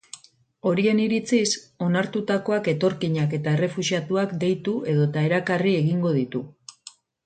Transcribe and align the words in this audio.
Horien 0.69 1.01
iritziz, 1.03 1.49
onartutakoak 1.89 2.71
etorkinak 2.75 3.37
eta 3.41 3.55
errefuxiatuak 3.61 4.37
deitu 4.47 4.77
edota 4.97 5.29
erakarri 5.33 5.79
egingo 5.87 6.21
ditu. 6.23 6.49